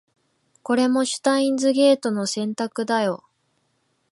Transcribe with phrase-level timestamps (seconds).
[0.63, 3.23] これもシュタインズゲートの選択だよ